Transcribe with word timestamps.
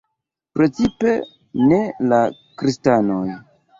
Precipe 0.59 1.11
ne 1.67 1.81
la 2.09 2.23
kristanoj. 2.63 3.23